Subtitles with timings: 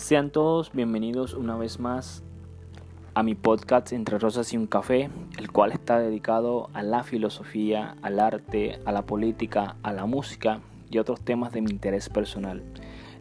[0.00, 2.24] Sean todos bienvenidos una vez más
[3.12, 7.96] a mi podcast Entre Rosas y un Café, el cual está dedicado a la filosofía,
[8.00, 12.62] al arte, a la política, a la música y otros temas de mi interés personal.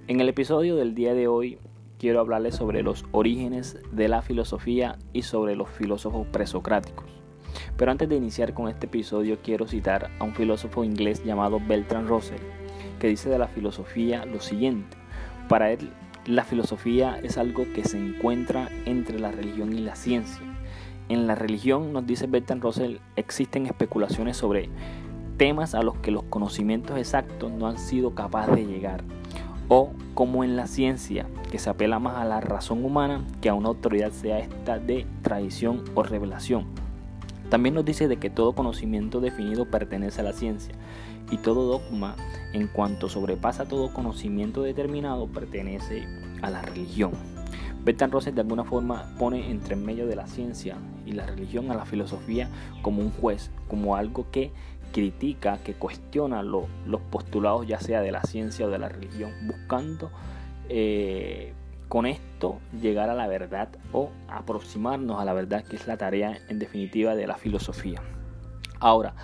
[0.08, 1.60] En el episodio del día de hoy
[2.00, 7.12] quiero hablarles sobre los orígenes de la filosofía y sobre los filósofos presocráticos.
[7.76, 12.08] Pero antes de iniciar con este episodio quiero citar a un filósofo inglés llamado Bertrand
[12.08, 12.42] Russell,
[13.00, 14.98] que dice de la filosofía lo siguiente.
[15.50, 15.92] Para él,
[16.30, 20.44] la filosofía es algo que se encuentra entre la religión y la ciencia.
[21.10, 24.70] En la religión, nos dice Bertrand Russell, existen especulaciones sobre
[25.38, 29.04] temas a los que los conocimientos exactos no han sido capaces de llegar.
[29.70, 33.56] O como en la ciencia, que se apela más a la razón humana que a
[33.56, 36.66] una autoridad sea esta de tradición o revelación.
[37.50, 40.74] También nos dice de que todo conocimiento definido pertenece a la ciencia
[41.32, 42.16] y todo dogma
[42.54, 46.06] en cuanto sobrepasa todo conocimiento determinado pertenece
[46.42, 47.12] a la religión.
[47.84, 51.76] Bertrand Russell de alguna forma pone entre medio de la ciencia y la religión a
[51.76, 52.50] la filosofía
[52.82, 54.52] como un juez, como algo que
[54.92, 56.68] critica, que cuestiona los
[57.10, 60.12] postulados ya sea de la ciencia o de la religión, buscando
[60.68, 61.54] eh,
[61.90, 66.38] con esto llegar a la verdad o aproximarnos a la verdad, que es la tarea
[66.48, 68.02] en definitiva de la filosofía.
[68.80, 69.16] Ahora,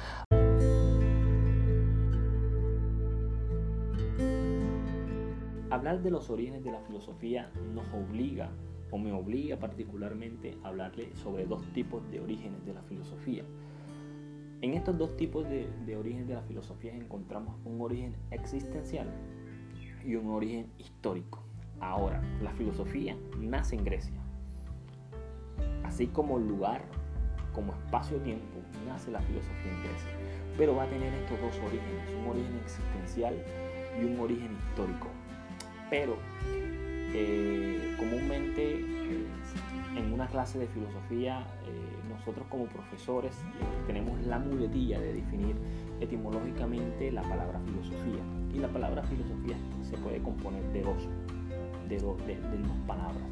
[5.69, 8.49] hablar de los orígenes de la filosofía nos obliga,
[8.89, 13.43] o me obliga particularmente, a hablarle sobre dos tipos de orígenes de la filosofía.
[14.61, 19.07] En estos dos tipos de, de orígenes de la filosofía encontramos un origen existencial
[20.03, 21.44] y un origen histórico.
[21.79, 24.21] Ahora, la filosofía nace en Grecia.
[25.83, 26.81] Así como lugar,
[27.53, 30.09] como espacio-tiempo, nace la filosofía en Grecia.
[30.57, 33.35] Pero va a tener estos dos orígenes, un origen existencial
[33.99, 35.07] y un origen histórico.
[35.89, 36.17] Pero
[37.13, 39.25] eh, comúnmente eh,
[39.95, 43.37] en una clase de filosofía eh, nosotros como profesores
[43.87, 45.55] tenemos la muletilla de definir
[46.01, 48.23] etimológicamente la palabra filosofía.
[48.53, 51.07] Y la palabra filosofía se puede componer de dos
[51.87, 52.17] de, dos
[52.87, 53.23] palabras.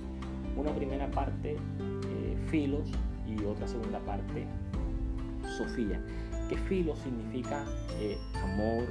[0.55, 2.89] Una primera parte, eh, filos,
[3.27, 4.45] y otra segunda parte,
[5.57, 6.01] sofía.
[6.49, 7.65] Que filo significa
[7.99, 8.85] eh, amor,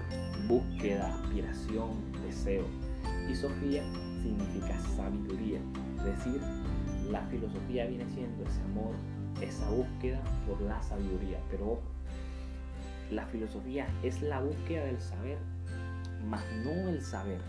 [0.49, 1.91] búsqueda, aspiración,
[2.27, 2.65] deseo.
[3.29, 3.83] Y sofía
[4.23, 5.61] significa sabiduría.
[5.99, 6.41] Es decir,
[7.11, 8.95] la filosofía viene siendo ese amor,
[9.41, 11.39] esa búsqueda por la sabiduría.
[11.51, 11.81] Pero
[13.11, 15.39] la filosofía es la búsqueda del saber,
[16.29, 17.41] más no el saber,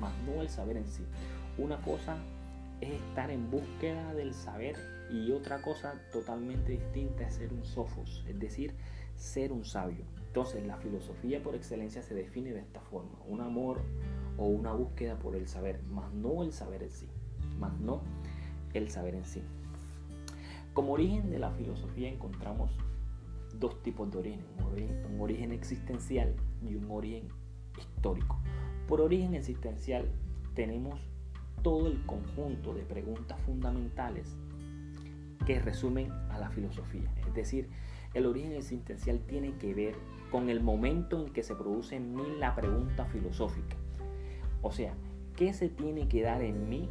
[0.00, 1.04] más no el saber en sí.
[1.58, 2.16] Una cosa
[2.80, 4.76] es estar en búsqueda del saber
[5.10, 8.74] y otra cosa totalmente distinta es ser un sofos, es decir,
[9.16, 10.04] ser un sabio.
[10.26, 13.80] Entonces la filosofía por excelencia se define de esta forma, un amor
[14.36, 17.08] o una búsqueda por el saber, más no el saber en sí,
[17.58, 18.02] más no
[18.74, 19.42] el saber en sí.
[20.74, 22.70] Como origen de la filosofía encontramos
[23.58, 24.44] dos tipos de origen,
[25.10, 27.28] un origen existencial y un origen
[27.78, 28.38] histórico.
[28.86, 30.10] Por origen existencial
[30.54, 31.00] tenemos
[31.62, 34.36] todo el conjunto de preguntas fundamentales
[35.46, 37.10] que resumen a la filosofía.
[37.26, 37.68] Es decir,
[38.14, 39.94] el origen existencial tiene que ver
[40.30, 43.76] con el momento en que se produce en mí la pregunta filosófica.
[44.62, 44.94] O sea,
[45.36, 46.88] ¿qué se tiene que dar en mí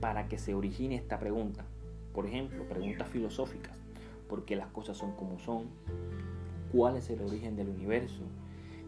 [0.00, 1.64] para que se origine esta pregunta?
[2.12, 3.76] Por ejemplo, preguntas filosóficas.
[4.28, 5.66] ¿Por qué las cosas son como son?
[6.72, 8.24] ¿Cuál es el origen del universo?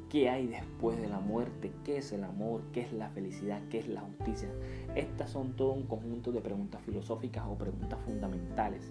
[0.08, 1.70] ¿Qué hay después de la muerte?
[1.84, 2.62] ¿Qué es el amor?
[2.72, 3.60] ¿Qué es la felicidad?
[3.68, 4.48] ¿Qué es la justicia?
[4.94, 8.90] Estas son todo un conjunto de preguntas filosóficas o preguntas fundamentales.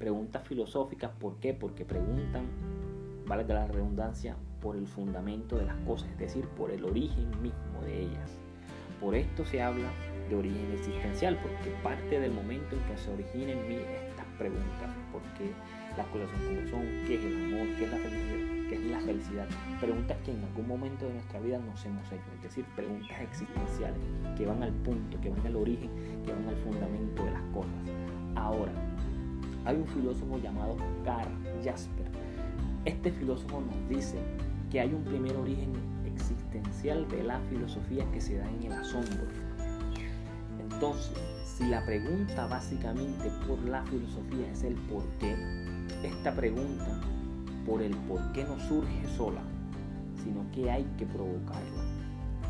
[0.00, 1.54] Preguntas filosóficas, ¿por qué?
[1.54, 2.46] Porque preguntan,
[3.26, 7.80] vale la redundancia, por el fundamento de las cosas, es decir, por el origen mismo
[7.84, 8.36] de ellas.
[9.00, 9.92] Por esto se habla
[10.28, 13.76] de origen existencial, porque parte del momento en que se originen en mí
[14.08, 15.50] estas preguntas, ¿por qué
[15.96, 16.82] las cosas son como son?
[17.06, 17.66] ¿Qué es el amor?
[17.76, 18.68] ¿Qué es la felicidad?
[18.68, 19.46] ¿Qué es la felicidad?
[19.80, 23.98] Preguntas que en algún momento de nuestra vida nos hemos hecho, es decir, preguntas existenciales
[24.36, 25.90] que van al punto, que van al origen,
[26.24, 27.72] que van al fundamento de las cosas.
[28.36, 28.72] Ahora,
[29.64, 31.32] hay un filósofo llamado Karl
[31.64, 32.06] Jasper.
[32.84, 34.18] Este filósofo nos dice
[34.70, 35.72] que hay un primer origen
[36.06, 39.26] existencial de la filosofía que se da en el asombro.
[40.78, 41.10] Entonces,
[41.44, 45.34] si la pregunta básicamente por la filosofía es el por qué,
[46.04, 47.00] esta pregunta
[47.66, 49.40] por el por qué no surge sola,
[50.22, 51.82] sino que hay que provocarla.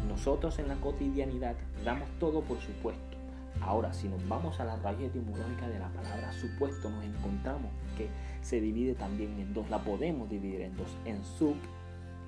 [0.07, 3.17] Nosotros en la cotidianidad damos todo por supuesto.
[3.63, 8.09] Ahora, si nos vamos a la raíz etimológica de la palabra supuesto, nos encontramos que
[8.43, 9.71] se divide también en dos.
[9.71, 10.99] La podemos dividir en dos.
[11.07, 11.57] En sub,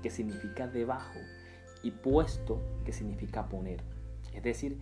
[0.02, 1.18] que significa debajo,
[1.82, 3.82] y puesto, que significa poner.
[4.32, 4.78] Es decir,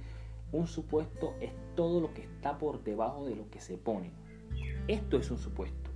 [0.52, 4.10] Un supuesto es todo lo que está por debajo de lo que se pone.
[4.86, 5.90] Esto es un supuesto,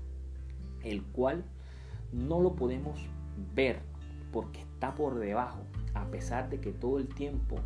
[0.83, 1.45] el cual
[2.13, 3.01] no lo podemos
[3.55, 3.81] ver
[4.31, 5.61] porque está por debajo,
[5.95, 7.57] a pesar de que todo el tiempo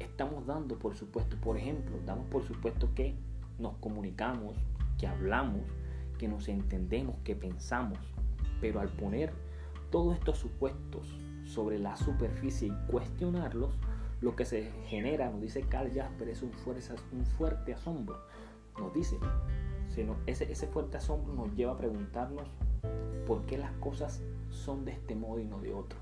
[0.00, 1.36] estamos dando por supuesto.
[1.40, 3.14] Por ejemplo, damos por supuesto que
[3.58, 4.56] nos comunicamos,
[4.98, 5.62] que hablamos,
[6.18, 7.98] que nos entendemos, que pensamos.
[8.60, 9.32] Pero al poner
[9.90, 11.14] todos estos supuestos
[11.44, 13.78] sobre la superficie y cuestionarlos,
[14.24, 16.50] lo que se genera, nos dice Carl Jasper, es un,
[17.36, 18.16] fuerte asombro.
[18.78, 19.18] Nos dice,
[20.26, 22.48] ese, ese fuerte asombro nos lleva a preguntarnos
[23.26, 25.98] por qué las cosas son de este modo y no de otro.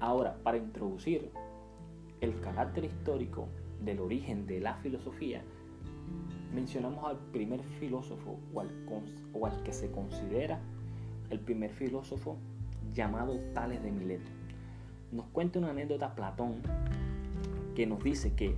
[0.00, 1.30] Ahora, para introducir
[2.22, 3.46] el carácter histórico
[3.84, 5.42] del origen de la filosofía,
[6.54, 8.38] mencionamos al primer filósofo
[9.34, 10.58] o al, que se considera
[11.28, 12.38] el primer filósofo
[12.94, 14.30] llamado Tales de Mileto.
[15.12, 16.62] Nos cuenta una anécdota Platón
[17.74, 18.54] que nos dice que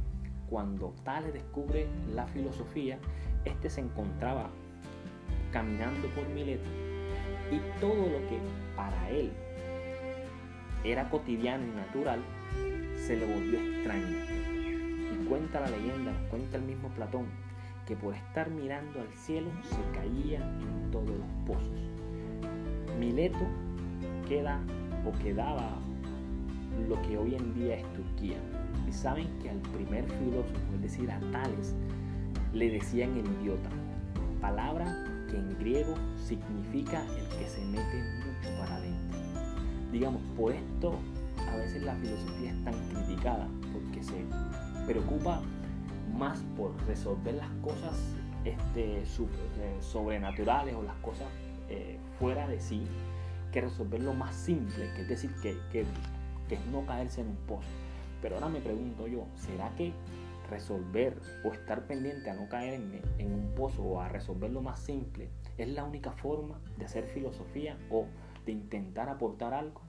[0.51, 2.99] cuando Tales descubre la filosofía,
[3.47, 4.51] este se encontraba
[5.51, 6.69] caminando por Mileto
[7.51, 8.39] y todo lo que
[8.77, 9.33] para él
[10.85, 12.21] era cotidiano y natural
[12.97, 14.17] se le volvió extraño.
[15.15, 17.27] Y cuenta la leyenda, cuenta el mismo Platón,
[17.87, 21.81] que por estar mirando al cielo se caía en todos los pozos.
[22.99, 23.47] Mileto
[24.29, 24.61] queda
[25.07, 25.79] o quedaba
[26.89, 28.37] lo que hoy en día es Turquía.
[28.89, 31.75] Y saben que al primer filósofo, es decir, a Tales,
[32.53, 33.71] le decían el idiota,
[34.41, 39.19] palabra que en griego significa el que se mete mucho para adentro.
[39.91, 40.99] Digamos, por esto
[41.51, 44.25] a veces la filosofía es tan criticada, porque se
[44.87, 45.41] preocupa
[46.19, 47.99] más por resolver las cosas
[48.45, 51.29] este, eh, sobrenaturales o las cosas
[51.69, 52.83] eh, fuera de sí,
[53.53, 55.85] que resolver lo más simple, que es decir, que, que,
[56.55, 57.69] es no caerse en un pozo.
[58.21, 59.93] Pero ahora me pregunto yo, ¿será que
[60.49, 64.61] resolver o estar pendiente a no caer en, en, un pozo o a resolver lo
[64.61, 68.07] más simple es la única forma de hacer filosofía o
[68.45, 69.81] de intentar aportar algo,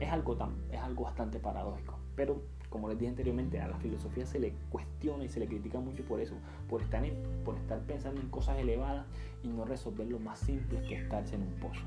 [0.00, 1.98] es algo, tan, es algo bastante paradójico.
[2.14, 5.78] Pero como les dije anteriormente, a la filosofía se le cuestiona y se le critica
[5.80, 6.34] mucho por eso,
[6.68, 7.04] por estar,
[7.44, 9.06] por estar pensando en cosas elevadas
[9.42, 11.80] y no resolver lo más simple que estarse en un pozo.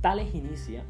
[0.00, 0.84] Tales inicia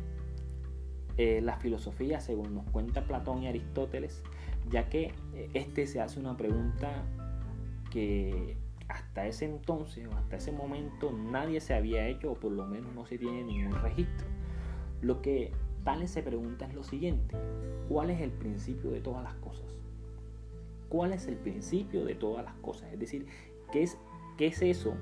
[1.19, 4.23] eh, la filosofía según nos cuenta Platón y Aristóteles,
[4.71, 7.05] ya que eh, este se hace una pregunta
[7.91, 8.57] que
[8.89, 12.95] hasta ese entonces o hasta ese momento nadie se había hecho o por lo menos
[12.95, 14.27] no se tiene ningún registro.
[15.01, 15.53] Lo que
[15.85, 17.37] Tales se pregunta es lo siguiente,
[17.89, 19.67] ¿cuál es el principio de todas las cosas?
[20.89, 22.93] ¿Cuál es el principio de todas las cosas?
[22.93, 23.27] Es decir,
[23.73, 23.99] ¿qué es,
[24.37, 24.95] qué es eso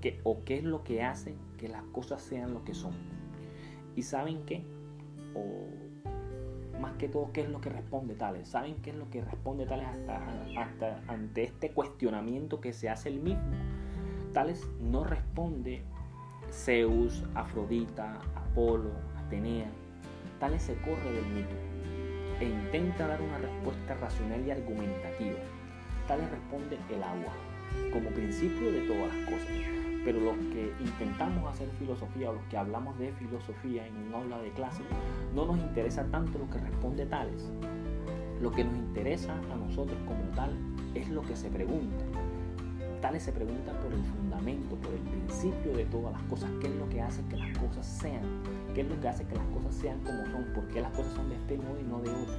[0.00, 2.92] que, o qué es lo que hace que las cosas sean lo que son?
[3.94, 4.64] ¿Y saben qué?
[5.34, 5.68] O
[6.80, 8.48] más que todo, ¿qué es lo que responde Tales?
[8.48, 9.86] ¿Saben qué es lo que responde Tales
[10.56, 13.52] hasta, ante este cuestionamiento que se hace el mismo?
[14.32, 15.82] Tales no responde
[16.50, 19.68] Zeus, Afrodita, Apolo, Atenea.
[20.38, 21.54] Tales se corre del mito
[22.40, 25.38] e intenta dar una respuesta racional y argumentativa.
[26.08, 27.32] Tales responde el agua,
[27.92, 29.89] como principio de todas las cosas.
[30.04, 34.38] Pero los que intentamos hacer filosofía o los que hablamos de filosofía en un aula
[34.38, 34.82] de clase,
[35.34, 37.52] no nos interesa tanto lo que responde Tales.
[38.40, 40.56] Lo que nos interesa a nosotros como tal
[40.94, 42.04] es lo que se pregunta.
[43.00, 46.74] Tales se pregunta por el fundamento, por el principio de todas las cosas, qué es
[46.74, 48.22] lo que hace que las cosas sean,
[48.74, 51.14] qué es lo que hace que las cosas sean como son, por qué las cosas
[51.14, 52.34] son de este modo y no de otro.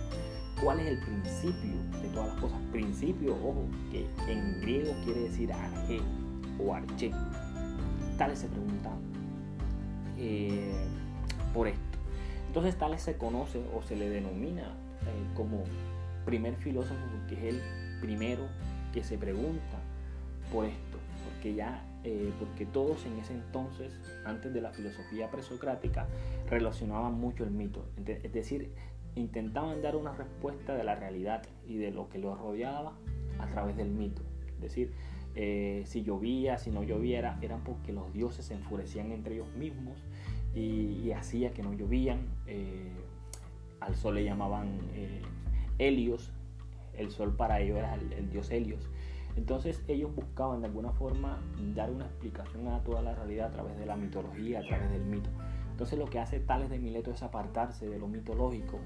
[0.64, 2.60] ¿Cuál es el principio de todas las cosas?
[2.72, 6.00] Principio, ojo, que en griego quiere decir arge
[6.60, 7.12] o arche.
[8.22, 8.92] Tales se pregunta
[10.20, 10.76] eh,
[11.56, 11.98] por esto.
[12.46, 15.64] Entonces Tales se conoce o se le denomina eh, como
[16.24, 17.62] primer filósofo porque es el
[18.00, 18.44] primero
[18.94, 19.80] que se pregunta
[20.54, 23.92] por esto, porque ya, eh, porque todos en ese entonces,
[24.24, 26.06] antes de la filosofía presocrática,
[26.48, 28.72] relacionaban mucho el mito, es decir,
[29.16, 32.94] intentaban dar una respuesta de la realidad y de lo que los rodeaba
[33.40, 34.22] a través del mito,
[34.58, 34.94] es decir,
[35.36, 39.98] eh, si llovía, si no lloviera, eran porque los dioses se enfurecían entre ellos mismos
[40.54, 42.28] y, hacía que no llovían.
[42.48, 42.92] Eh,
[43.80, 44.80] al sol le llamaban
[45.80, 46.32] Helios,
[46.96, 48.90] el sol para ellos era el dios Helios.
[49.36, 51.42] Entonces ellos buscaban de alguna forma
[51.74, 55.04] dar una explicación a toda la realidad a través de la mitología, a través del
[55.04, 55.30] mito.
[55.72, 58.80] Entonces lo que hace Tales de Mileto es apartarse de lo mitológico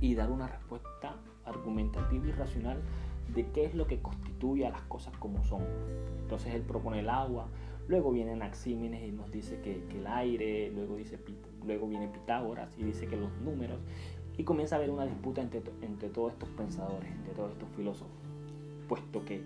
[0.00, 2.80] y dar una respuesta argumentativa y racional
[3.34, 5.62] de qué es lo que constituye a las cosas como son.
[6.22, 7.48] Entonces él propone el agua,
[7.88, 11.18] luego viene Anaxímenes y nos dice que, el aire, luego, dice,
[11.64, 13.78] luego viene Pitágoras y dice que los números,
[14.38, 18.12] Y comienza a haber una disputa entre, entre todos estos pensadores, entre todos estos filósofos,
[18.88, 19.42] puesto que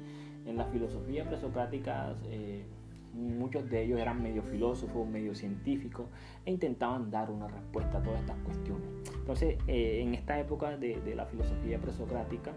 [0.47, 2.65] en la filosofía presocrática eh,
[3.13, 6.07] muchos de ellos eran medio filósofos, medio científicos
[6.45, 8.89] e intentaban dar una respuesta a todas estas cuestiones.
[9.15, 12.53] Entonces, eh, en esta época de, de la filosofía presocrática,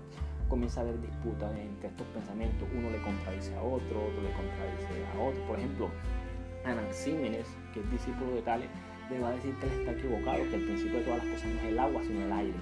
[0.54, 2.68] comienza a haber disputas entre estos pensamientos.
[2.78, 5.42] Uno le contradice a otro, otro le contradice a otro.
[5.48, 5.90] Por ejemplo,
[6.64, 8.70] Anaxímenes, que es discípulo de Tales,
[9.10, 11.50] le va a decir que él está equivocado, que el principio de todas las cosas
[11.50, 12.60] no es el agua, sino el aire.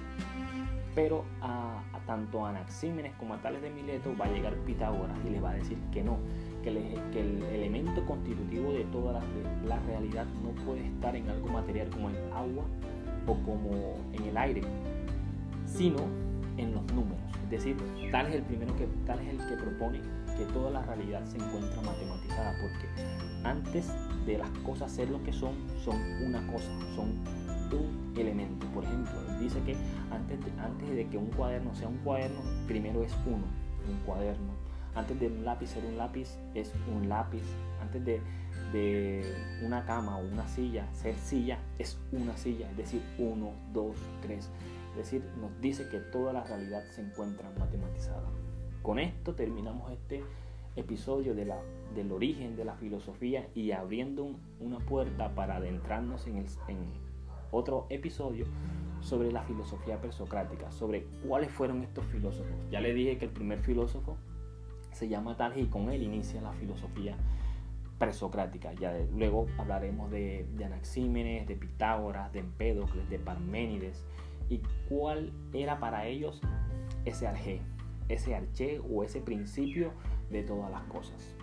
[0.94, 5.40] Pero a, tanto Anaxímenes como a Tales de Mileto va a llegar Pitágoras y le
[5.40, 6.16] va a decir que no,
[6.62, 9.20] que, el elemento constitutivo de toda
[9.68, 12.64] la realidad no puede estar en algo material como el agua
[13.26, 14.62] o como en el aire,
[15.66, 15.98] sino
[16.56, 17.31] en los números.
[17.52, 17.76] Decir,
[18.10, 20.00] tal es el primero que tal es el que propone
[20.38, 22.88] que toda la realidad se encuentra matematizada, porque
[23.44, 23.92] antes
[24.24, 25.54] de las cosas ser lo que son,
[25.84, 27.10] son una cosa, son
[27.76, 28.66] un elemento.
[28.68, 29.76] Por ejemplo, dice que
[30.10, 33.44] antes de, antes de que un cuaderno sea un cuaderno, primero es uno,
[33.86, 34.54] un cuaderno.
[34.94, 37.42] Antes de un lápiz ser un lápiz, es un lápiz.
[37.82, 38.20] Antes de,
[38.72, 42.70] de una cama o una silla ser silla, es una silla.
[42.70, 44.50] Es decir, uno, dos, tres.
[44.92, 48.28] Es decir, nos dice que toda la realidad se encuentra matematizada.
[48.82, 50.22] Con esto terminamos este
[50.76, 51.58] episodio de la,
[51.94, 56.78] del origen de la filosofía y abriendo una puerta para adentrarnos en, el, en
[57.50, 58.46] otro episodio
[59.00, 62.54] sobre la filosofía presocrática, sobre cuáles fueron estos filósofos.
[62.70, 64.16] Ya le dije que el primer filósofo
[64.92, 67.16] se llama Tales y con él inicia la filosofía
[67.98, 68.72] presocrática.
[68.74, 74.04] Ya luego hablaremos de, de Anaxímenes, de Pitágoras, de Empédocles, de Parménides,
[74.52, 76.38] y cuál era para ellos
[77.06, 77.62] ese arjé,
[78.10, 79.92] ese arché o ese principio
[80.30, 81.34] de todas las cosas.